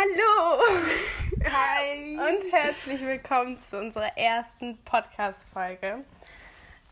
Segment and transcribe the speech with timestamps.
[0.00, 0.62] Hallo!
[1.50, 2.16] Hi!
[2.16, 6.04] Und herzlich willkommen zu unserer ersten Podcast-Folge.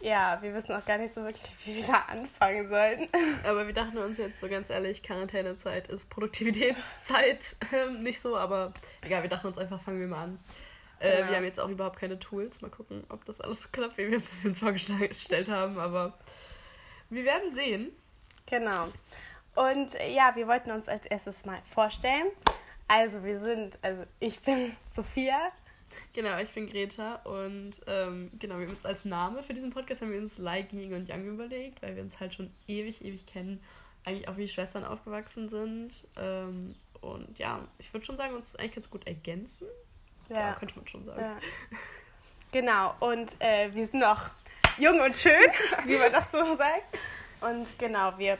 [0.00, 3.08] Ja, wir wissen auch gar nicht so wirklich, wie wir da anfangen sollen.
[3.44, 7.54] Aber wir dachten uns jetzt so ganz ehrlich, Quarantänezeit ist Produktivitätszeit.
[7.72, 8.72] Ähm, nicht so, aber
[9.02, 10.40] egal, wir dachten uns einfach, fangen wir mal an.
[10.98, 11.28] Äh, Genau.
[11.30, 12.60] Wir haben jetzt auch überhaupt keine Tools.
[12.60, 15.78] Mal gucken, ob das alles so klappt, wie wir uns das jetzt vorgestellt haben.
[15.78, 16.18] Aber
[17.10, 17.92] wir werden sehen.
[18.46, 18.88] Genau.
[19.54, 22.32] Und äh, ja, wir wollten uns als erstes mal vorstellen.
[22.88, 25.52] Also, wir sind, also ich bin Sophia.
[26.12, 30.00] Genau, ich bin Greta und ähm, genau, wir haben uns als Name für diesen Podcast
[30.00, 33.26] haben wir uns Like, Ying und Yang überlegt, weil wir uns halt schon ewig, ewig
[33.26, 33.62] kennen,
[34.04, 36.06] eigentlich auch wie Schwestern aufgewachsen sind.
[36.16, 39.68] Ähm, und ja, ich würde schon sagen, uns eigentlich ganz gut ergänzen.
[40.30, 41.20] Ja, könnte man schon sagen.
[41.20, 41.38] Ja.
[42.52, 44.30] Genau, und äh, wir sind noch
[44.78, 45.50] jung und schön,
[45.84, 46.96] wie man doch so sagt.
[47.40, 48.38] Und genau, wir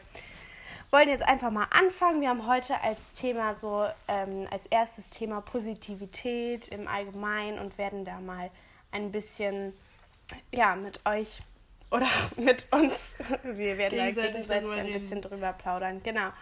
[0.97, 2.23] wollen jetzt einfach mal anfangen.
[2.23, 8.07] Wir haben heute als Thema so, ähm, als erstes Thema Positivität im Allgemeinen und werden
[8.07, 8.51] da mal
[8.93, 9.75] ein bisschen,
[10.55, 11.41] ja, mit euch
[11.91, 12.07] oder
[12.39, 16.03] mit uns, wir werden da Gegenseitig gegenseitig darüber ein bisschen drüber plaudern.
[16.03, 16.33] Genau.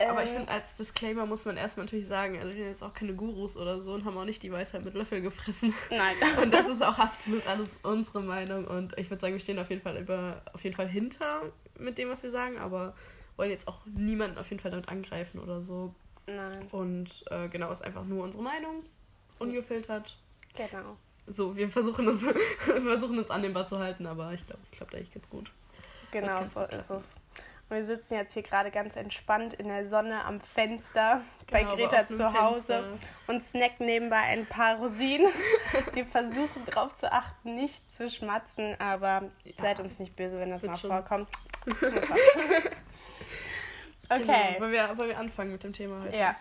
[0.00, 2.72] Ja, aber ich Ähm, finde, als Disclaimer muss man erstmal natürlich sagen, also wir sind
[2.72, 5.72] jetzt auch keine Gurus oder so und haben auch nicht die Weisheit mit Löffel gefressen.
[5.90, 6.16] Nein.
[6.42, 8.66] Und das ist auch absolut alles unsere Meinung.
[8.66, 11.42] Und ich würde sagen, wir stehen auf jeden Fall über, auf jeden Fall hinter
[11.78, 12.94] mit dem, was wir sagen, aber
[13.36, 15.94] wollen jetzt auch niemanden auf jeden Fall damit angreifen oder so.
[16.26, 18.84] Nein, Und äh, genau, ist einfach nur unsere Meinung.
[19.38, 20.16] Ungefiltert.
[20.56, 20.96] genau.
[21.26, 22.24] So, wir versuchen es,
[22.58, 25.50] versuchen uns annehmbar zu halten, aber ich glaube, es klappt eigentlich ganz gut.
[26.10, 26.96] Genau, so gut ist klappen.
[26.96, 27.14] es.
[27.68, 31.20] Und wir sitzen jetzt hier gerade ganz entspannt in der Sonne am Fenster
[31.52, 33.08] bei Genau, Greta auf einem zu Hause Fenster.
[33.28, 35.28] und snacken nebenbei ein paar Rosinen.
[35.94, 39.52] wir versuchen darauf zu achten, nicht zu schmatzen, aber Ja.
[39.58, 40.90] seid uns nicht böse, wenn das mal schon.
[40.90, 41.28] vorkommt.
[44.10, 46.16] Genau, okay, wollen, wir, wollen wir anfangen mit dem Thema heute?
[46.16, 46.36] ja.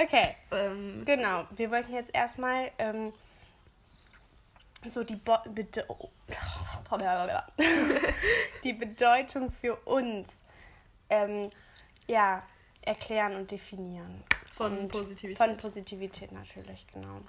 [0.00, 1.44] Okay, Ähm, genau.
[1.50, 3.12] Wir wollten jetzt erstmal ähm,
[4.86, 5.84] so die, Bo Bede
[8.64, 10.40] die Bedeutung für uns
[11.10, 11.50] ähm,
[12.06, 12.42] ja,
[12.82, 14.22] erklären und definieren.
[14.54, 15.38] Von und Positivität.
[15.38, 17.20] Von Positivität natürlich, genau.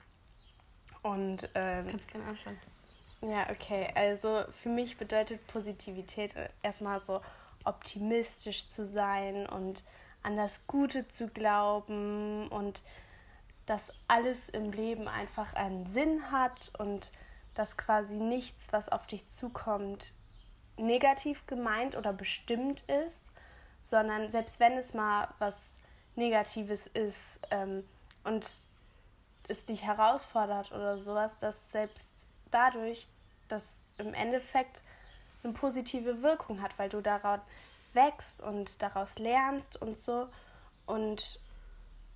[1.01, 2.59] Und ähm, Kannst gerne anfangen.
[3.21, 3.89] ja, okay.
[3.95, 7.21] Also für mich bedeutet Positivität äh, erstmal so
[7.69, 9.83] optimistisch zu sein und
[10.23, 12.81] an das Gute zu glauben und
[13.65, 17.11] dass alles im Leben einfach einen Sinn hat und
[17.53, 20.13] dass quasi nichts, was auf dich zukommt,
[20.77, 23.31] negativ gemeint oder bestimmt ist,
[23.81, 25.71] sondern selbst wenn es mal was
[26.15, 27.83] Negatives ist ähm,
[28.23, 28.49] und
[29.47, 33.07] es dich herausfordert oder sowas, dass selbst dadurch
[33.47, 34.81] das im Endeffekt
[35.43, 37.41] eine positive Wirkung hat, weil du daran
[37.93, 40.27] wächst und daraus lernst und so.
[40.85, 41.39] Und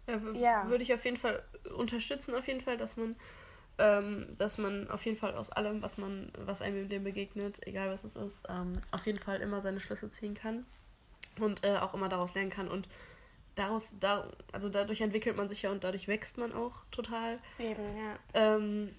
[0.07, 0.67] Ja, Ja.
[0.67, 1.41] würde ich auf jeden Fall
[1.77, 3.15] unterstützen, auf jeden Fall, dass man,
[3.77, 7.65] ähm, dass man auf jeden Fall aus allem, was man, was einem im Leben begegnet,
[7.65, 10.65] egal was es ist, ähm, auf jeden Fall immer seine Schlüsse ziehen kann
[11.39, 12.87] und äh, auch immer daraus lernen kann und
[13.55, 17.39] daraus, da, also dadurch entwickelt man sich ja und dadurch wächst man auch total.
[17.59, 18.15] eben, ja.
[18.33, 18.93] Ähm,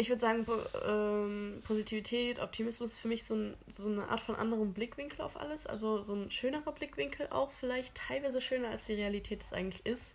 [0.00, 0.46] ich würde sagen,
[0.86, 5.36] ähm, Positivität, Optimismus ist für mich so, ein, so eine Art von anderem Blickwinkel auf
[5.36, 5.66] alles.
[5.66, 10.14] Also so ein schönerer Blickwinkel, auch vielleicht teilweise schöner, als die Realität es eigentlich ist.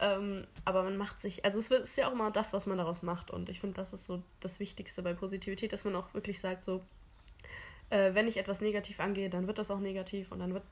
[0.00, 3.02] Ähm, aber man macht sich, also es ist ja auch immer das, was man daraus
[3.02, 3.30] macht.
[3.30, 6.64] Und ich finde, das ist so das Wichtigste bei Positivität, dass man auch wirklich sagt,
[6.64, 6.82] so,
[7.90, 10.64] äh, wenn ich etwas negativ angehe, dann wird das auch negativ und dann wird,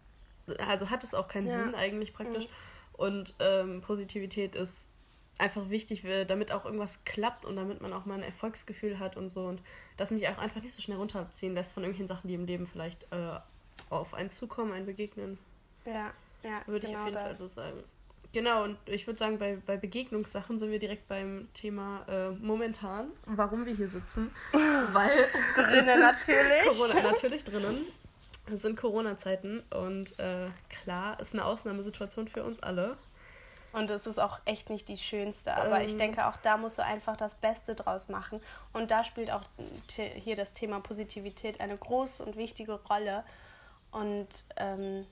[0.59, 1.63] also hat es auch keinen Ja.
[1.63, 2.49] Sinn eigentlich praktisch.
[2.95, 4.91] Und ähm, Positivität ist
[5.39, 9.31] einfach wichtig, damit auch irgendwas klappt und damit man auch mal ein Erfolgsgefühl hat und
[9.31, 9.61] so und
[9.97, 12.67] das mich auch einfach nicht so schnell runterziehen lässt von irgendwelchen Sachen, die im Leben
[12.67, 13.39] vielleicht äh,
[13.91, 15.39] auf einen zukommen, einen begegnen,
[15.85, 17.39] Ja, ja, würde ich genau auf jeden Fall das.
[17.39, 17.83] so sagen.
[18.33, 23.09] Genau, und ich würde sagen, bei, bei Begegnungssachen sind wir direkt beim Thema äh, momentan,
[23.25, 24.31] warum wir hier sitzen.
[24.53, 26.65] Weil Drinnen natürlich.
[26.67, 27.87] Corona natürlich drinnen.
[28.53, 32.97] Es sind Corona-Zeiten und äh, klar, ist eine Ausnahmesituation für uns alle.
[33.77, 35.99] Und es ist auch echt nicht die schönste, aber ich Ähm.
[35.99, 38.41] denke, auch da musst du einfach das Beste draus machen.
[38.73, 39.43] Und da spielt auch
[39.97, 43.23] hier das Thema Positivität eine große und wichtige Rolle.
[43.91, 45.07] Und ähm,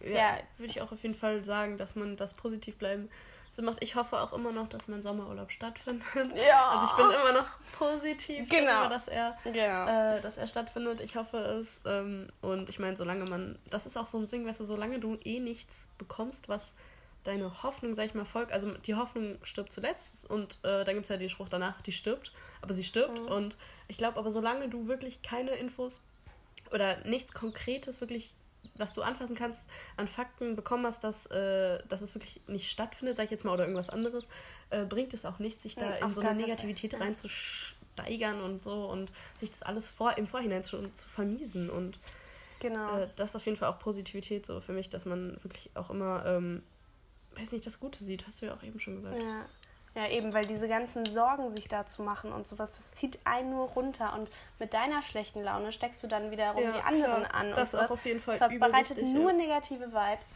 [0.00, 0.38] Ja, Ja.
[0.56, 3.10] würde ich auch auf jeden Fall sagen, dass man das positiv bleiben
[3.52, 3.82] Sinn macht.
[3.82, 6.04] Ich hoffe auch immer noch, dass mein Sommerurlaub stattfindet.
[6.48, 6.70] Ja.
[6.70, 7.48] Also ich bin immer noch
[7.78, 8.66] positiv, Genau.
[8.72, 9.86] darüber, dass er, genau.
[9.86, 11.00] äh, dass er stattfindet.
[11.02, 11.80] Ich hoffe es.
[11.84, 14.98] Ähm, und ich meine, solange man, das ist auch so ein Ding, weißt du, solange
[15.00, 16.72] du eh nichts bekommst, was
[17.24, 18.52] deine Hoffnung, sag ich mal, folgt.
[18.52, 21.92] Also die Hoffnung stirbt zuletzt und äh, dann gibt es ja den Spruch danach, die
[21.92, 23.18] stirbt, aber sie stirbt.
[23.18, 23.26] Mhm.
[23.26, 23.56] Und
[23.88, 26.00] ich glaube, aber solange du wirklich keine Infos
[26.70, 28.34] oder nichts Konkretes wirklich
[28.76, 33.16] was du anfassen kannst, an Fakten bekommen hast, dass, äh, dass es wirklich nicht stattfindet,
[33.16, 34.28] sag ich jetzt mal, oder irgendwas anderes,
[34.70, 37.02] äh, bringt es auch nicht, sich da in so eine Negativität Fall.
[37.02, 39.10] reinzusteigern und so und
[39.40, 41.70] sich das alles vor, im Vorhinein schon zu vermiesen.
[41.70, 41.98] Und
[42.60, 42.98] genau.
[42.98, 45.90] Äh, das ist auf jeden Fall auch Positivität so für mich, dass man wirklich auch
[45.90, 46.62] immer, ähm,
[47.38, 49.16] weiß nicht, das Gute sieht, hast du ja auch eben schon gesagt.
[49.20, 49.44] Ja.
[49.96, 53.50] Ja, eben, weil diese ganzen Sorgen sich da zu machen und sowas, das zieht einen
[53.50, 54.12] nur runter.
[54.14, 54.28] Und
[54.58, 57.34] mit deiner schlechten Laune steckst du dann wiederum ja, die anderen klar.
[57.34, 57.50] an.
[57.52, 58.36] Das und auch auf jeden Fall.
[58.36, 59.36] Das verbreitet nur ja.
[59.36, 60.26] negative Vibes.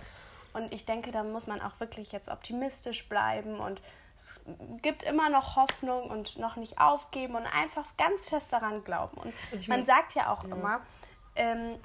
[0.52, 3.82] Und ich denke, da muss man auch wirklich jetzt optimistisch bleiben und
[4.16, 4.40] es
[4.82, 9.16] gibt immer noch Hoffnung und noch nicht aufgeben und einfach ganz fest daran glauben.
[9.18, 10.54] Und also man sagt ja auch ja.
[10.54, 10.80] immer,
[11.36, 11.76] ähm,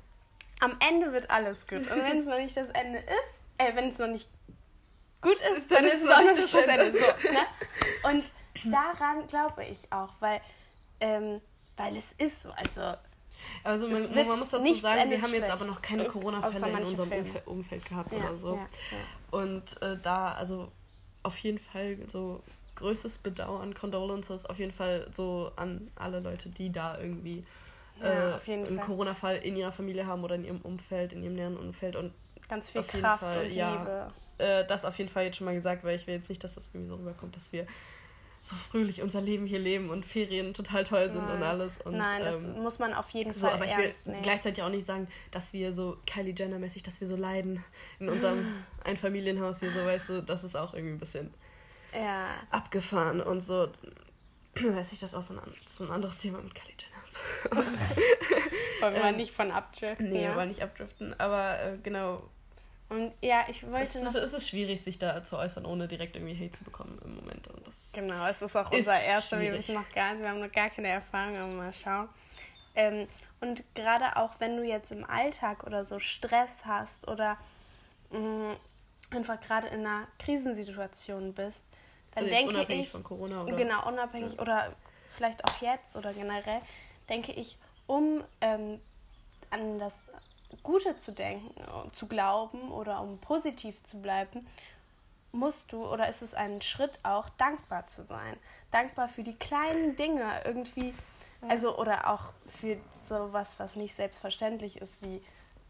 [0.59, 1.89] am Ende wird alles gut.
[1.92, 4.30] Und wenn es noch nicht das Ende ist, äh, wenn es noch nicht
[5.23, 6.99] gut ist, dann, dann ist es auch nicht das Ende.
[6.99, 7.39] So, ne?
[8.03, 10.41] Und daran glaube ich auch, weil,
[10.99, 11.41] ähm,
[11.77, 12.51] weil es ist so.
[12.51, 12.95] Also,
[13.63, 17.11] also man, man muss dazu sagen, wir haben jetzt aber noch keine Corona-Fälle in unserem
[17.11, 18.55] Umfeld, Umfeld gehabt ja, oder so.
[18.55, 19.39] Ja, ja.
[19.39, 20.71] Und äh, da, also
[21.23, 22.41] auf jeden Fall so
[22.75, 27.45] größtes Bedauern, Condolences auf jeden Fall so an alle Leute, die da irgendwie
[28.01, 31.95] äh, einen Corona-Fall in ihrer Familie haben oder in ihrem Umfeld, in ihrem näheren Umfeld
[31.95, 32.13] und
[32.49, 34.07] ganz viel Kraft Fall, und Liebe.
[34.44, 36.56] Äh, das auf jeden Fall jetzt schon mal gesagt, weil ich will jetzt nicht, dass
[36.56, 37.66] das irgendwie so rüberkommt, dass wir
[38.44, 41.38] so fröhlich unser Leben hier leben und Ferien total toll sind Nein.
[41.38, 41.78] und alles.
[41.81, 44.22] Und, Nein, das ähm, muss man auf jeden so, Fall aber ich will nehmen.
[44.22, 47.63] gleichzeitig auch nicht sagen, dass wir so Kylie Jenner-mäßig, dass wir so leiden
[48.00, 48.45] in unserem
[48.84, 51.34] Einfamilienhaus hier, so weißt du, das ist auch irgendwie ein bisschen
[51.94, 52.31] ja.
[52.50, 53.69] abgefahren und so.
[54.56, 56.94] Weiß ich, das ist auch so ein, so ein anderes Thema mit Kylie Jenner.
[57.10, 57.56] So.
[58.81, 60.10] Wollen wir ähm, nicht von abdriften?
[60.10, 60.34] Nee, ja.
[60.34, 61.18] aber nicht abdriften.
[61.18, 62.30] Aber äh, genau,
[62.94, 64.16] und ja, ich wollte es ist.
[64.16, 67.48] Es ist schwierig, sich da zu äußern, ohne direkt irgendwie Hate zu bekommen im Moment.
[67.48, 69.40] Und das genau, es ist auch ist unser erster.
[69.40, 72.10] Wir wissen noch gar wir haben noch gar keine Erfahrung, aber mal schauen.
[72.75, 73.07] Ähm,
[73.42, 77.38] und gerade auch, wenn du jetzt im Alltag oder so Stress hast oder
[78.12, 78.57] mh, mm,
[79.12, 81.66] einfach gerade in einer Krisensituation bist,
[82.13, 82.92] dann also denke unabhängig ich.
[82.92, 83.56] von Corona oder?
[83.56, 84.40] Genau, unabhängig ja.
[84.40, 84.75] oder
[85.16, 86.62] vielleicht auch jetzt oder generell,
[87.10, 87.57] denke ich,
[87.88, 88.80] um ähm,
[89.50, 90.00] an das
[90.61, 91.53] Gute zu denken,
[91.91, 94.47] zu glauben oder um positiv zu bleiben,
[95.31, 98.38] musst du oder ist es ein Schritt auch dankbar zu sein.
[98.71, 100.94] Dankbar für die kleinen Dinge irgendwie,
[101.47, 105.21] also oder auch für sowas, was nicht selbstverständlich ist wie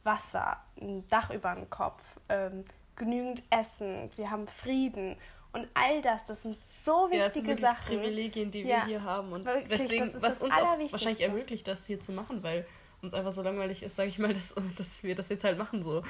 [0.04, 2.66] Wasser, ein Dach über den Kopf, ähm,
[2.96, 5.16] genügend Essen, wir haben Frieden
[5.54, 7.86] und all das, das sind so wichtige ja, das sind Sachen.
[7.86, 11.86] Privilegien, die ja, wir hier haben und wirklich, weswegen, was uns auch wahrscheinlich ermöglicht, das
[11.86, 12.66] hier zu machen, weil
[13.04, 15.84] uns einfach so langweilig ist, sage ich mal, dass, dass wir das jetzt halt machen
[15.84, 16.04] so.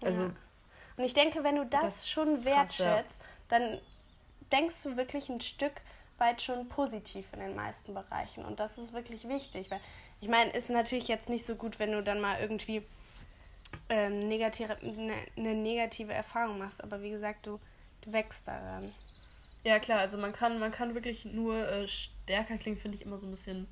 [0.00, 0.30] Also ja.
[0.96, 3.18] Und ich denke, wenn du das, das schon wertschätzt,
[3.48, 3.78] dann
[4.50, 5.72] denkst du wirklich ein Stück
[6.18, 8.44] weit schon positiv in den meisten Bereichen.
[8.44, 9.80] Und das ist wirklich wichtig, weil
[10.20, 12.82] ich meine, ist natürlich jetzt nicht so gut, wenn du dann mal irgendwie
[13.88, 16.82] ähm, negative, ne, eine negative Erfahrung machst.
[16.82, 17.60] Aber wie gesagt, du,
[18.00, 18.92] du wächst daran.
[19.64, 23.18] Ja klar, also man kann, man kann wirklich nur äh, stärker klingen, finde ich immer
[23.18, 23.68] so ein bisschen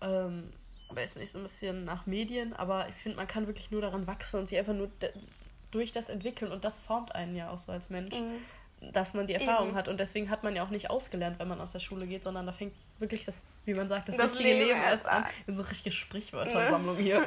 [0.00, 0.52] ähm,
[0.90, 4.06] weiß nicht, so ein bisschen nach Medien, aber ich finde, man kann wirklich nur daran
[4.06, 4.90] wachsen und sich einfach nur
[5.70, 8.92] durch das entwickeln und das formt einen ja auch so als Mensch, mhm.
[8.92, 9.76] dass man die Erfahrung Eben.
[9.76, 12.22] hat und deswegen hat man ja auch nicht ausgelernt, wenn man aus der Schule geht,
[12.22, 15.24] sondern da fängt wirklich das, wie man sagt, das, das richtige Leben, Leben erst an.
[15.46, 17.22] In so richtige Sprichwörtersammlung hier.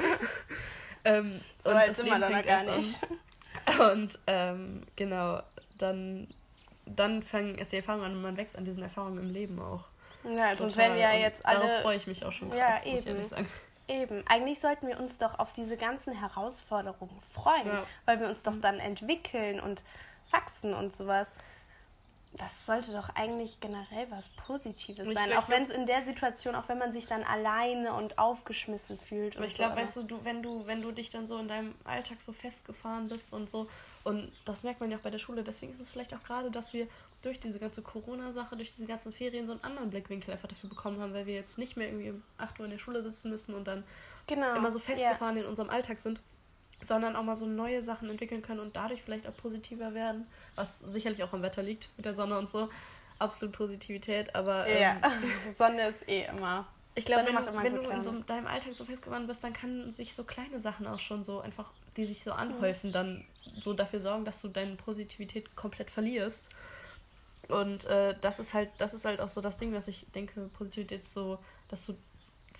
[1.04, 2.98] ähm, so weit sind wir dann gar nicht.
[3.02, 3.18] An.
[3.92, 5.42] Und ähm, genau,
[5.78, 6.26] dann,
[6.86, 9.84] dann fangen erst die Erfahrungen an und man wächst an diesen Erfahrungen im Leben auch.
[10.24, 11.66] Ja, sonst wären wir ja jetzt alle.
[11.66, 12.50] Darauf freue ich mich auch schon.
[12.50, 13.48] Krass, ja, eben.
[13.88, 14.24] Eben.
[14.28, 17.82] Eigentlich sollten wir uns doch auf diese ganzen Herausforderungen freuen, ja.
[18.04, 19.82] weil wir uns doch dann entwickeln und
[20.30, 21.30] wachsen und sowas.
[22.34, 26.54] Das sollte doch eigentlich generell was Positives sein, glaub, auch wenn es in der Situation,
[26.54, 29.36] auch wenn man sich dann alleine und aufgeschmissen fühlt.
[29.36, 31.48] Aber ich glaube, so, weißt du, du, wenn du, wenn du dich dann so in
[31.48, 33.68] deinem Alltag so festgefahren bist und so,
[34.04, 36.52] und das merkt man ja auch bei der Schule, deswegen ist es vielleicht auch gerade,
[36.52, 36.86] dass wir
[37.22, 41.00] durch diese ganze Corona-Sache, durch diese ganzen Ferien so einen anderen Blickwinkel einfach dafür bekommen
[41.00, 43.54] haben, weil wir jetzt nicht mehr irgendwie um 8 Uhr in der Schule sitzen müssen
[43.54, 43.84] und dann
[44.26, 44.54] genau.
[44.56, 45.42] immer so festgefahren ja.
[45.42, 46.20] in unserem Alltag sind,
[46.82, 50.78] sondern auch mal so neue Sachen entwickeln können und dadurch vielleicht auch positiver werden, was
[50.78, 52.70] sicherlich auch am Wetter liegt mit der Sonne und so.
[53.18, 54.66] Absolut Positivität, aber.
[54.66, 54.96] Ähm, ja,
[55.52, 56.66] Sonne ist eh immer.
[56.94, 60.14] Ich glaube, wenn, wenn du in so deinem Alltag so festgewandt bist, dann kann sich
[60.14, 62.94] so kleine Sachen auch schon so einfach, die sich so anhäufen, mhm.
[62.94, 63.24] dann
[63.60, 66.48] so dafür sorgen, dass du deine Positivität komplett verlierst.
[67.50, 70.48] Und äh, das ist halt, das ist halt auch so das Ding, was ich denke,
[70.56, 71.38] Positivität ist so,
[71.68, 71.94] dass du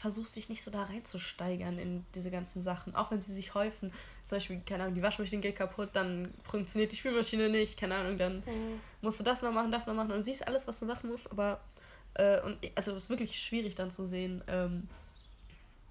[0.00, 3.92] versuchst dich nicht so da reinzusteigern in diese ganzen Sachen, auch wenn sie sich häufen.
[4.24, 8.16] Zum Beispiel, keine Ahnung, die Waschmaschine geht kaputt, dann funktioniert die Spülmaschine nicht, keine Ahnung,
[8.16, 8.80] dann mhm.
[9.02, 11.30] musst du das noch machen, das noch machen und siehst alles, was du machen musst,
[11.30, 11.60] aber
[12.14, 14.88] äh, und also es ist wirklich schwierig dann zu sehen, ähm,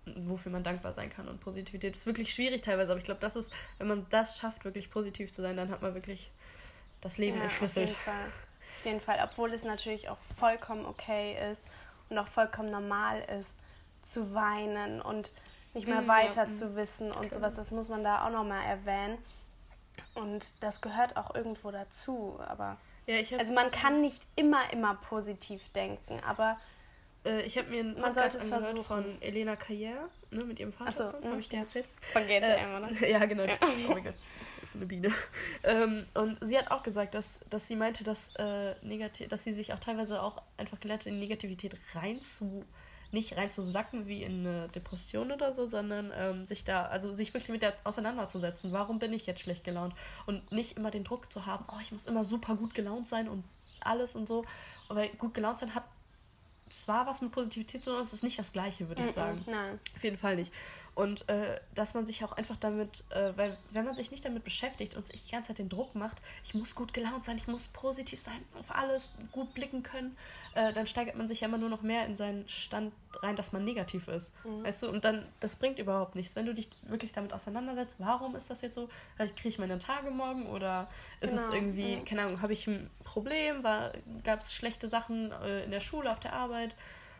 [0.05, 1.27] wofür man dankbar sein kann.
[1.27, 4.65] Und Positivität ist wirklich schwierig teilweise, aber ich glaube, das ist, wenn man das schafft,
[4.65, 6.31] wirklich positiv zu sein, dann hat man wirklich
[7.01, 7.89] das Leben ja, entschlüsselt.
[7.89, 8.31] Auf jeden, Fall.
[8.79, 11.61] Auf jeden Fall, obwohl es natürlich auch vollkommen okay ist
[12.09, 13.53] und auch vollkommen normal ist,
[14.01, 15.31] zu weinen und
[15.73, 17.55] nicht mehr mm, weiter ja, zu wissen und sowas.
[17.55, 19.17] Das muss man da auch nochmal erwähnen.
[20.15, 22.39] Und das gehört auch irgendwo dazu.
[22.47, 26.57] Aber ja, also man kann nicht immer, immer positiv denken, aber
[27.25, 28.85] äh, ich habe mir einen man Podcast angehört versuchen.
[28.85, 31.07] von Elena Carrière, ne, mit ihrem Vater.
[31.09, 31.85] So, habe ich dir erzählt?
[32.13, 33.07] Von GTM, äh, oder?
[33.07, 33.43] Ja, genau.
[33.43, 33.57] Ja.
[33.61, 34.15] Oh mein Gott.
[34.75, 35.11] Eine Biene.
[35.63, 39.51] Ähm, und sie hat auch gesagt, dass, dass sie meinte, dass, äh, negativ, dass sie
[39.51, 42.63] sich auch teilweise auch einfach gelernt hat, in Negativität rein zu
[43.11, 47.49] nicht reinzusacken wie in eine Depression oder so, sondern ähm, sich da, also sich wirklich
[47.49, 48.71] mit der auseinanderzusetzen.
[48.71, 49.95] Warum bin ich jetzt schlecht gelaunt?
[50.25, 53.27] Und nicht immer den Druck zu haben, oh, ich muss immer super gut gelaunt sein
[53.27, 53.43] und
[53.79, 54.45] alles und so.
[54.89, 55.83] Weil gut gelaunt sein hat
[56.69, 59.43] zwar was mit Positivität zu tun, aber es ist nicht das Gleiche, würde ich sagen.
[59.47, 59.79] Nein.
[59.95, 60.51] Auf jeden Fall nicht.
[60.95, 64.43] Und äh, dass man sich auch einfach damit, äh, weil wenn man sich nicht damit
[64.43, 67.47] beschäftigt und sich die ganze Zeit den Druck macht, ich muss gut gelaunt sein, ich
[67.47, 70.17] muss positiv sein, auf alles gut blicken können,
[70.55, 73.53] äh, dann steigert man sich ja immer nur noch mehr in seinen Stand rein, dass
[73.53, 74.33] man negativ ist.
[74.43, 74.63] Mhm.
[74.63, 76.35] Weißt du, und dann, das bringt überhaupt nichts.
[76.35, 78.89] Wenn du dich wirklich damit auseinandersetzt, warum ist das jetzt so?
[79.17, 80.89] Kriege ich meine Tage morgen oder
[81.21, 81.43] ist genau.
[81.43, 82.05] es irgendwie, mhm.
[82.05, 83.63] keine Ahnung, habe ich ein Problem?
[83.63, 86.75] Gab es schlechte Sachen äh, in der Schule, auf der Arbeit?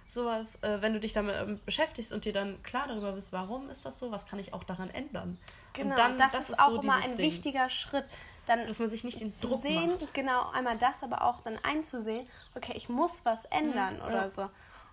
[0.10, 3.70] Sowas, äh, wenn du dich damit ähm, beschäftigst und dir dann klar darüber bist, warum
[3.70, 5.38] ist das so, was kann ich auch daran ändern?
[5.74, 7.25] Genau, dann, das, das, ist auch so immer ein Ding.
[7.32, 8.06] wichtiger Schritt
[8.50, 10.13] dann dass man sich nicht den Druck sehen, macht.
[10.13, 14.30] genau einmal das, aber auch dann einzusehen, okay, ich muss was ändern mhm, oder ja.
[14.30, 14.50] so.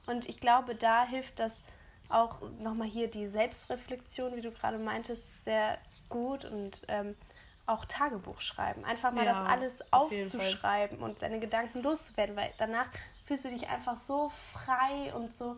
[0.06, 1.56] Und ich glaube, da hilft das
[2.11, 5.78] auch nochmal hier die Selbstreflexion, wie du gerade meintest, sehr
[6.11, 7.16] gut und ähm,
[7.66, 8.85] auch Tagebuch schreiben.
[8.85, 12.87] Einfach mal ja, das alles aufzuschreiben und deine Gedanken loszuwerden, weil danach
[13.26, 15.56] fühlst du dich einfach so frei und so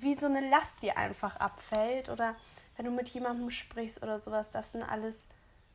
[0.00, 2.08] wie so eine Last, die einfach abfällt.
[2.08, 2.34] Oder
[2.76, 5.26] wenn du mit jemandem sprichst oder sowas, das sind alles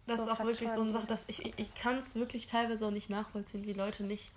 [0.05, 2.85] das so ist auch wirklich so eine Sache, dass ich, ich kann es wirklich teilweise
[2.85, 4.31] auch nicht nachvollziehen, wie Leute nicht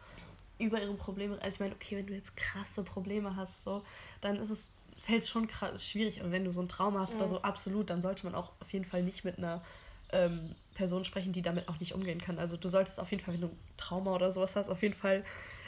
[0.59, 1.39] über ihre Probleme.
[1.41, 3.83] Also ich meine, okay, wenn du jetzt krasse Probleme hast, so,
[4.21, 4.67] dann ist es,
[5.03, 6.21] fällt es schon krass, schwierig.
[6.21, 7.21] Und wenn du so ein Trauma hast mhm.
[7.21, 9.63] oder so, absolut, dann sollte man auch auf jeden Fall nicht mit einer
[10.13, 12.39] ähm, Person sprechen, die damit auch nicht umgehen kann.
[12.39, 15.25] Also du solltest auf jeden Fall, wenn du Trauma oder sowas hast, auf jeden Fall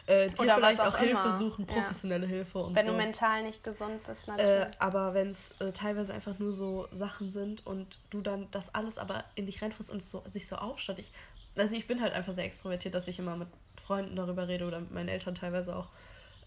[0.06, 2.32] äh, dir Oder vielleicht auch, auch Hilfe suchen, professionelle ja.
[2.32, 2.92] Hilfe und Wenn so.
[2.92, 4.74] du mental nicht gesund bist, äh, natürlich.
[4.74, 8.74] Äh, aber wenn es äh, teilweise einfach nur so Sachen sind und du dann das
[8.74, 10.98] alles aber in dich reinfrisst und es so, sich so aufstatt.
[10.98, 11.10] Ich,
[11.56, 13.48] also ich bin halt einfach sehr extrovertiert, dass ich immer mit
[13.82, 15.88] Freunden darüber rede oder mit meinen Eltern teilweise auch.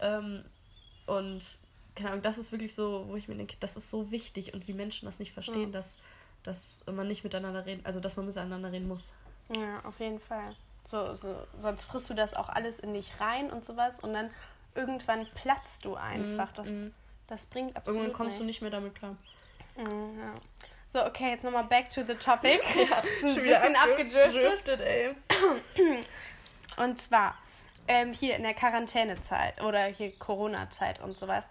[0.00, 0.44] Ähm,
[1.06, 1.42] und
[1.96, 4.68] keine Ahnung, das ist wirklich so, wo ich mir denke, das ist so wichtig und
[4.68, 5.78] wie Menschen das nicht verstehen, ja.
[5.78, 5.96] dass,
[6.48, 9.12] dass man nicht miteinander reden, also dass man miteinander reden muss.
[9.54, 10.56] Ja, auf jeden Fall.
[10.86, 14.30] So, so, sonst frisst du das auch alles in dich rein und sowas und dann
[14.74, 16.50] irgendwann platzt du einfach.
[16.52, 16.88] Das, mm.
[17.26, 18.40] das bringt absolut Irgendwann kommst nicht.
[18.40, 19.16] du nicht mehr damit klar.
[19.76, 20.34] Mm, ja.
[20.88, 22.62] So, okay, jetzt nochmal back to the topic.
[22.90, 24.80] ja, ein bisschen abgedriftet.
[24.80, 25.14] ey.
[26.78, 27.36] Und zwar
[27.86, 31.44] ähm, hier in der Quarantänezeit oder hier Corona-Zeit und sowas.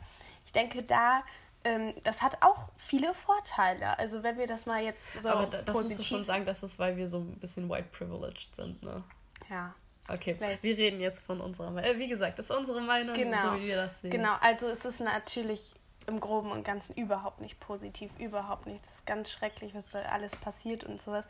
[0.46, 1.24] Ich denke, da
[1.68, 3.98] ähm, das hat auch viele Vorteile.
[4.00, 5.98] Also wenn wir das mal jetzt so Aber da, das positiv...
[5.98, 9.04] musst du schon sagen, dass es, weil wir so ein bisschen white privileged sind, ne?
[9.50, 9.74] Ja.
[10.10, 10.64] Okay, Vielleicht.
[10.64, 11.92] wir reden jetzt von unserer Meinung.
[11.92, 13.56] Äh, wie gesagt, das ist unsere Meinung, genau.
[13.56, 14.12] so wie wir das sehen.
[14.12, 15.74] Genau, also es ist natürlich
[16.06, 18.84] im Groben und Ganzen überhaupt nicht positiv, überhaupt nicht.
[18.86, 21.26] Das ist ganz schrecklich, was da alles passiert und sowas.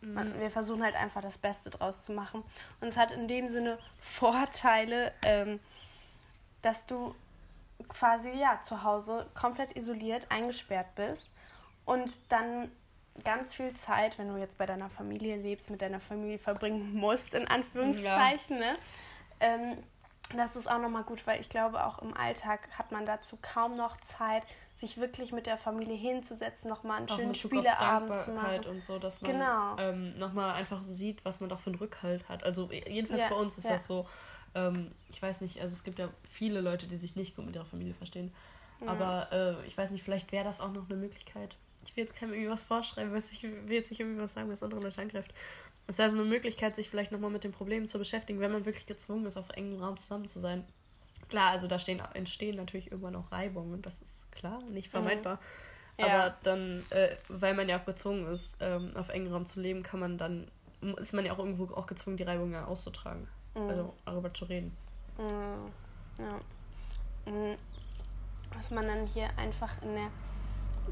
[0.00, 0.40] Man, mhm.
[0.40, 2.42] wir versuchen halt einfach das Beste draus zu machen.
[2.80, 5.60] Und es hat in dem Sinne Vorteile, ähm,
[6.62, 7.14] dass du
[7.88, 11.30] quasi ja zu Hause komplett isoliert eingesperrt bist
[11.84, 12.70] und dann
[13.24, 17.34] ganz viel Zeit, wenn du jetzt bei deiner Familie lebst, mit deiner Familie verbringen musst,
[17.34, 18.60] in Anführungszeichen.
[18.60, 18.72] Ja.
[18.72, 18.76] Ne?
[19.40, 19.76] Ähm,
[20.34, 23.76] das ist auch nochmal gut, weil ich glaube, auch im Alltag hat man dazu kaum
[23.76, 24.42] noch Zeit,
[24.74, 28.66] sich wirklich mit der Familie hinzusetzen, nochmal einen auch schönen Spieleabend zu machen.
[28.66, 29.76] und so, dass man genau.
[29.78, 32.44] ähm, nochmal einfach sieht, was man doch für einen Rückhalt hat.
[32.44, 33.72] Also jedenfalls ja, bei uns ist ja.
[33.72, 34.06] das so,
[34.56, 37.54] ähm, ich weiß nicht, also es gibt ja viele Leute, die sich nicht gut mit
[37.54, 38.32] ihrer Familie verstehen.
[38.80, 38.88] Ja.
[38.88, 42.16] Aber äh, ich weiß nicht, vielleicht wäre das auch noch eine Möglichkeit, ich will jetzt
[42.16, 45.00] keinem irgendwie was vorschreiben, was ich will jetzt nicht irgendwie was sagen, was andere Leute
[45.00, 45.32] angreift.
[45.86, 48.66] Es wäre so eine Möglichkeit, sich vielleicht nochmal mit den Problemen zu beschäftigen, wenn man
[48.66, 50.64] wirklich gezwungen ist, auf engem Raum zusammen zu sein.
[51.28, 55.36] Klar, also da stehen, entstehen natürlich irgendwann auch Reibungen, das ist klar, nicht vermeidbar.
[55.36, 56.04] Mhm.
[56.04, 56.06] Ja.
[56.06, 59.82] Aber dann, äh, weil man ja auch gezwungen ist, ähm, auf engem Raum zu leben,
[59.82, 60.48] kann man dann,
[60.98, 63.28] ist man ja auch irgendwo auch gezwungen, die Reibungen auszutragen.
[63.56, 63.68] Mhm.
[63.70, 64.76] Also darüber zu reden.
[65.18, 65.72] Mhm.
[66.18, 67.32] Ja.
[67.32, 67.56] Mhm.
[68.54, 70.10] Was man dann hier einfach in der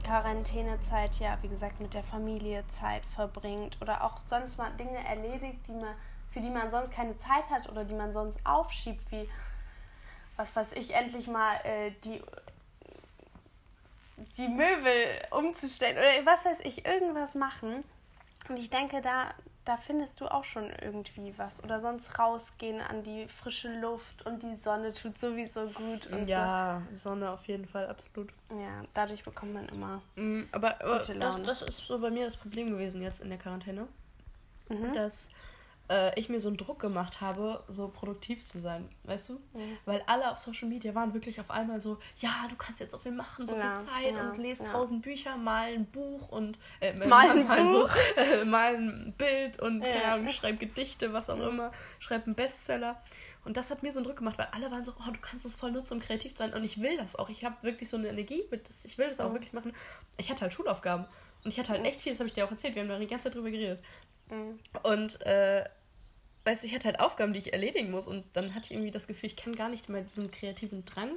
[0.02, 5.60] Quarantänezeit ja, wie gesagt, mit der Familie Zeit verbringt oder auch sonst mal Dinge erledigt,
[5.68, 5.94] die man,
[6.32, 9.28] für die man sonst keine Zeit hat oder die man sonst aufschiebt, wie
[10.36, 12.20] was weiß ich, endlich mal äh, die
[14.36, 17.84] die Möbel umzustellen oder was weiß ich, irgendwas machen.
[18.48, 19.32] Und ich denke, da,
[19.64, 21.62] da findest du auch schon irgendwie was.
[21.62, 26.06] Oder sonst rausgehen an die frische Luft und die Sonne tut sowieso gut.
[26.06, 27.10] Und ja, so.
[27.10, 28.28] Sonne auf jeden Fall, absolut.
[28.50, 30.02] Ja, dadurch bekommt man immer.
[30.16, 33.38] Mhm, aber, aber das, das, ist so bei mir das Problem gewesen jetzt in der
[33.38, 33.88] Quarantäne.
[34.68, 34.92] Mhm.
[34.92, 35.28] Dass
[35.88, 39.32] äh, ich mir so einen Druck gemacht habe, so produktiv zu sein, weißt du?
[39.34, 39.78] Mhm.
[39.84, 42.98] Weil alle auf Social Media waren wirklich auf einmal so, ja, du kannst jetzt so
[42.98, 44.68] viel machen, so ja, viel Zeit ja, und lest ja.
[44.68, 49.60] tausend Bücher, mal ein Buch und äh, mal ein mal Buch, Buch mal ein Bild
[49.60, 53.00] und keine Ahnung, schreib Gedichte, was auch immer, schreib einen Bestseller.
[53.44, 55.44] Und das hat mir so einen Druck gemacht, weil alle waren so, oh, du kannst
[55.44, 56.54] es voll nutzen, um kreativ zu sein.
[56.54, 57.28] Und ich will das auch.
[57.28, 58.42] Ich habe wirklich so eine Energie,
[58.84, 59.74] ich will das auch wirklich machen.
[60.16, 61.04] Ich hatte halt Schulaufgaben.
[61.44, 62.98] Und ich hatte halt echt viel, das habe ich dir auch erzählt, wir haben da
[62.98, 63.84] die ganze Zeit drüber geredet.
[64.30, 64.58] Mhm.
[64.82, 65.64] Und, äh,
[66.44, 68.06] weißt du, ich hatte halt Aufgaben, die ich erledigen muss.
[68.06, 71.16] Und dann hatte ich irgendwie das Gefühl, ich kann gar nicht mehr diesem kreativen Drang,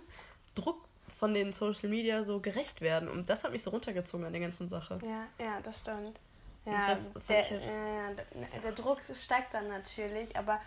[0.56, 0.88] Druck
[1.18, 3.10] von den Social Media so gerecht werden.
[3.10, 5.00] Und das hat mich so runtergezogen an der ganzen Sache.
[5.04, 6.20] Ja, ja, das stimmt.
[6.66, 10.60] Ja, das der, halt ja, der, der Druck steigt dann natürlich, aber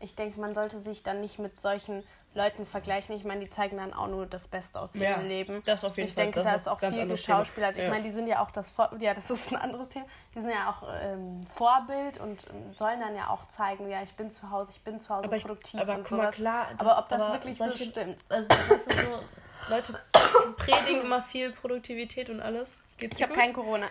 [0.00, 2.02] ich denke, man sollte sich dann nicht mit solchen
[2.38, 3.14] Leuten vergleichen.
[3.16, 5.62] Ich meine, die zeigen dann auch nur das Beste aus ihrem ja, Leben.
[5.66, 6.26] Das auf jeden ich Fall.
[6.26, 7.76] Ich denke, da ist auch viel geschauspielert.
[7.76, 10.06] Ich meine, die sind ja auch das Vor ja, das ist ein anderes Thema.
[10.34, 14.30] Die sind ja auch ähm, Vorbild und sollen dann ja auch zeigen, ja, ich bin
[14.30, 16.80] zu Hause, ich bin zu Hause aber produktiv ich, aber und guck mal, klar, das,
[16.80, 18.16] aber ob das aber wirklich solche, so stimmt.
[18.28, 19.20] Also, weißt du, so,
[19.68, 20.00] Leute
[20.56, 22.78] predigen immer viel Produktivität und alles.
[22.98, 23.88] Geht's ich habe kein Corona.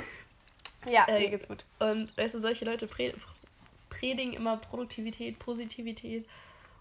[0.88, 1.64] ja, äh, mir geht's gut.
[1.78, 2.88] Und weißt du, solche Leute
[3.90, 6.26] predigen immer Produktivität, Positivität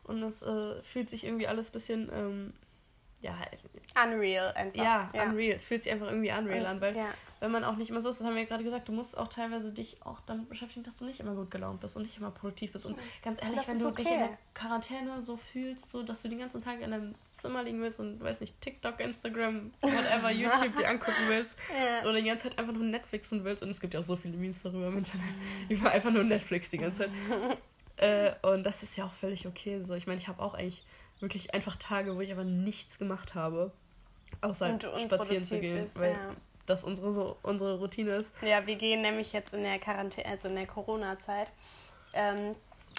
[0.09, 2.53] und das äh, fühlt sich irgendwie alles ein bisschen, ähm,
[3.21, 3.35] ja.
[4.01, 4.81] Unreal einfach.
[4.81, 5.55] Ja, ja, unreal.
[5.55, 7.07] Es fühlt sich einfach irgendwie unreal und, an, weil ja.
[7.41, 9.17] wenn man auch nicht immer so ist, das haben wir ja gerade gesagt, du musst
[9.17, 12.17] auch teilweise dich auch damit beschäftigen, dass du nicht immer gut gelaunt bist und nicht
[12.17, 12.85] immer produktiv bist.
[12.85, 14.03] Und ganz ehrlich, wenn du okay.
[14.03, 17.63] dich in der Quarantäne so fühlst, so dass du den ganzen Tag in deinem Zimmer
[17.63, 22.07] liegen willst und, weiß nicht, TikTok, Instagram, whatever, YouTube dir angucken willst ja.
[22.07, 24.37] oder die ganze Zeit einfach nur Netflixen willst und es gibt ja auch so viele
[24.37, 25.27] Memes darüber im Internet,
[25.67, 27.11] über einfach nur Netflix die ganze Zeit.
[27.99, 29.83] Äh, und das ist ja auch völlig okay.
[29.83, 29.93] So.
[29.93, 30.83] Ich meine, ich habe auch eigentlich
[31.19, 33.71] wirklich einfach Tage, wo ich aber nichts gemacht habe,
[34.41, 36.35] außer und, spazieren zu gehen, ist, weil ja.
[36.65, 38.31] das unsere, so, unsere Routine ist.
[38.41, 41.51] Ja, wir gehen nämlich jetzt in der Quarantäne, also in der Corona-Zeit.
[42.13, 42.55] Ähm,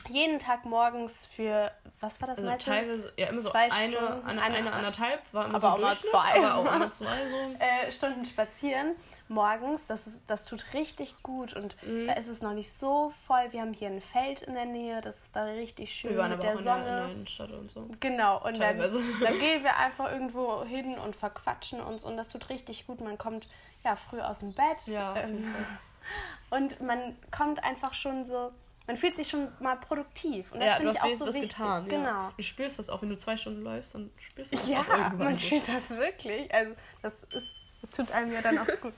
[0.09, 4.29] jeden Tag morgens für, was war das also Teilweise, ja, immer so zwei eine, Stunden,
[4.29, 6.45] eine, eine, eine, anderthalb, war immer aber so auch mal zwei.
[6.45, 7.57] Aber auch immer zwei so.
[7.59, 8.97] äh, Stunden spazieren
[9.31, 9.87] morgens.
[9.87, 12.09] Das, ist, das tut richtig gut und mhm.
[12.09, 13.47] da ist es noch nicht so voll.
[13.51, 16.43] Wir haben hier ein Feld in der Nähe, das ist da richtig schön wir mit
[16.43, 16.79] der Sonne.
[16.81, 17.89] In der, in der Innenstadt und so.
[18.01, 22.49] Genau, und dann, dann gehen wir einfach irgendwo hin und verquatschen uns und das tut
[22.51, 23.01] richtig gut.
[23.01, 23.49] Man kommt
[23.85, 24.87] ja früh aus dem Bett.
[24.87, 25.55] Ja, ähm,
[26.51, 28.53] und man kommt einfach schon so
[28.87, 30.53] man fühlt sich schon mal produktiv.
[30.53, 31.51] Und das ja, finde ich auch so wichtig.
[31.51, 32.05] Getan, genau.
[32.05, 32.33] Ja.
[32.37, 34.89] Du spürst das auch, wenn du zwei Stunden läufst, dann spürst du das ja, auch
[34.89, 35.19] irgendwann.
[35.19, 36.53] Ja, man spürt das wirklich.
[36.53, 38.93] Also das ist, das tut einem ja dann auch gut.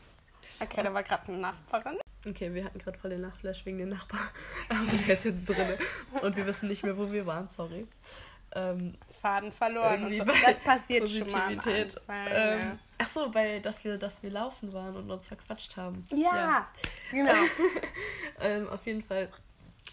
[0.61, 1.99] Okay, da war gerade eine Nachbarin.
[2.27, 4.29] Okay, wir hatten gerade voll den Nachflash wegen den Nachbarn.
[4.69, 5.77] Aber der ist jetzt drin.
[6.21, 7.87] Und wir wissen nicht mehr, wo wir waren, sorry.
[8.55, 10.25] Ähm, Faden verloren und so.
[10.25, 11.59] Das passiert schon mal.
[12.09, 12.79] Ähm.
[12.99, 16.07] Ach so, weil dass wir, dass wir laufen waren und uns verquatscht haben.
[16.11, 16.69] Ja, ja.
[17.11, 17.33] genau.
[18.41, 19.29] ähm, auf jeden Fall.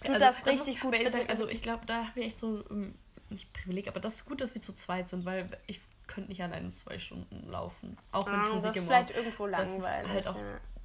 [0.03, 0.95] Du also, das richtig gut.
[0.95, 2.93] Ich, also ich glaube, da haben wir echt so um,
[3.29, 6.41] nicht Privileg, aber das ist gut, dass wir zu zweit sind, weil ich könnte nicht
[6.41, 7.97] alleine zwei Stunden laufen.
[8.11, 10.09] Auch wenn ah, ich Musik das ist vielleicht irgendwo langweilig.
[10.09, 10.35] Halt auch,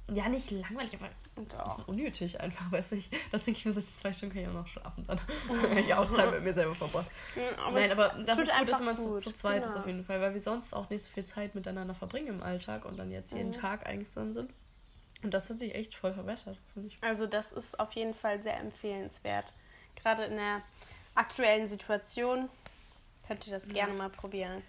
[0.09, 0.15] ja.
[0.15, 0.29] ja.
[0.29, 3.09] nicht langweilig, aber das ist ein unnötig einfach, weiß ich.
[3.31, 5.19] Das denke ich mir so, zwei Stunden kann ich auch noch schlafen dann.
[5.77, 7.09] ich auch Zeit mit mir selber verbracht.
[7.35, 9.21] Ja, Nein, aber das ist gut, dass man gut.
[9.21, 9.73] Zu, zu zweit genau.
[9.73, 12.43] ist auf jeden Fall, weil wir sonst auch nicht so viel Zeit miteinander verbringen im
[12.43, 13.53] Alltag und dann jetzt jeden mhm.
[13.53, 14.51] Tag eigentlich zusammen sind.
[15.25, 16.97] Und das hat sich echt voll verbessert, finde ich.
[17.01, 19.53] Also das ist auf jeden Fall sehr empfehlenswert.
[19.95, 20.61] Gerade in der
[21.15, 22.47] aktuellen Situation
[23.27, 23.73] könnt ihr das ja.
[23.73, 24.61] gerne mal probieren.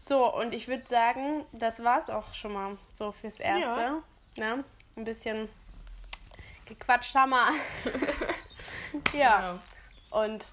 [0.00, 4.04] So, und ich würde sagen, das war es auch schon mal so fürs Erste.
[4.36, 4.56] Ja.
[4.56, 4.64] Ne?
[4.94, 5.48] Ein bisschen
[6.66, 7.48] gequatscht haben wir.
[9.18, 9.58] ja.
[10.10, 10.22] Genau.
[10.22, 10.46] Und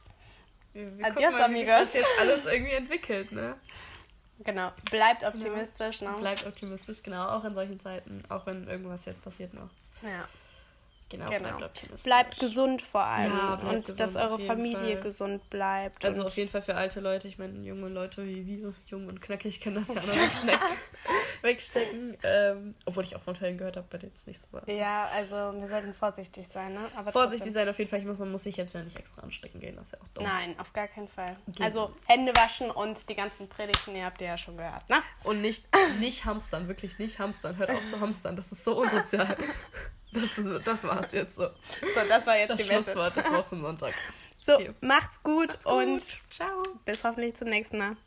[0.74, 1.70] wir, wir adios, mal, amigos.
[1.70, 3.60] Wie sich das jetzt alles irgendwie entwickelt, ne?
[4.43, 4.71] Genau.
[4.89, 5.34] Bleibt genau.
[5.34, 6.12] optimistisch, genau.
[6.12, 6.17] ne?
[6.19, 7.28] Bleibt optimistisch, genau.
[7.30, 8.23] Auch in solchen Zeiten.
[8.30, 9.69] Auch wenn irgendwas jetzt passiert noch.
[10.02, 10.28] Ja.
[11.10, 11.39] Genau, genau.
[11.58, 12.04] bleibt optimistisch.
[12.04, 15.02] Bleibt gesund vor allem ja, und gesund, dass eure Familie Fall.
[15.02, 16.06] gesund bleibt.
[16.06, 19.19] Also auf jeden Fall für alte Leute, ich meine junge Leute wie wir, jung und
[19.19, 20.60] knackig, können das ja auch noch wegstecken.
[21.43, 22.17] wegstecken.
[22.23, 24.67] Ähm, obwohl ich auch von Fällen gehört habe, bei denen es nicht so war.
[24.69, 26.89] Ja, also wir sollten vorsichtig sein, ne?
[26.95, 27.54] Aber vorsichtig trotzdem.
[27.54, 27.99] sein auf jeden Fall.
[27.99, 30.08] Ich muss, man muss sich jetzt ja nicht extra anstecken gehen, das ist ja auch
[30.13, 30.23] dumm.
[30.23, 31.36] Nein, auf gar keinen Fall.
[31.47, 34.97] Geht also Hände waschen und die ganzen Predigten, ihr habt ihr ja schon gehört, ne?
[35.23, 35.67] Und nicht,
[35.99, 37.58] nicht hamstern, wirklich nicht hamstern.
[37.58, 39.38] Hört auf zu hamstern, das ist so unsozial.
[40.12, 41.43] Das, ist, das war's jetzt so.
[41.43, 43.93] So, das war jetzt das die Schlusswort, das war zum Sonntag.
[44.39, 44.73] So, okay.
[44.82, 46.63] macht's, gut macht's gut und ciao.
[46.86, 47.97] Bis hoffentlich zum nächsten Mal.